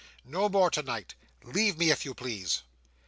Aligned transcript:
"No 0.25 0.49
more 0.49 0.71
tonight. 0.71 1.13
Leave 1.43 1.77
me, 1.77 1.91
if 1.91 2.05
you 2.05 2.15
please." 2.15 2.63